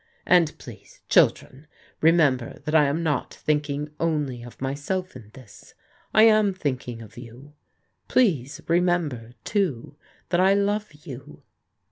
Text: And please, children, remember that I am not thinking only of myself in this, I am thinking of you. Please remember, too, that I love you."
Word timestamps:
And 0.25 0.57
please, 0.57 0.99
children, 1.09 1.67
remember 2.01 2.57
that 2.65 2.73
I 2.73 2.85
am 2.85 3.03
not 3.03 3.35
thinking 3.35 3.91
only 3.99 4.41
of 4.41 4.59
myself 4.59 5.15
in 5.15 5.29
this, 5.35 5.75
I 6.11 6.23
am 6.23 6.55
thinking 6.55 7.03
of 7.03 7.17
you. 7.19 7.53
Please 8.07 8.61
remember, 8.67 9.33
too, 9.43 9.95
that 10.29 10.39
I 10.39 10.55
love 10.55 10.91
you." 11.05 11.43